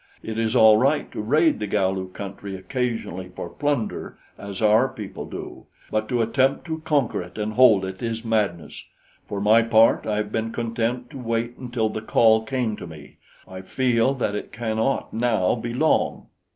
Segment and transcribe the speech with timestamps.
[0.23, 5.25] It is all right to raid the Galu country occasionally for plunder, as our people
[5.27, 8.83] do; but to attempt to conquer it and hold it is madness.
[9.27, 13.17] For my part, I have been content to wait until the call came to me.
[13.47, 16.25] I feel that it cannot now be long."